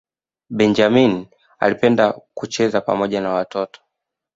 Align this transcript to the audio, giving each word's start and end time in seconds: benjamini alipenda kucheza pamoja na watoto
benjamini 0.49 1.29
alipenda 1.59 2.11
kucheza 2.33 2.81
pamoja 2.81 3.21
na 3.21 3.29
watoto 3.33 3.81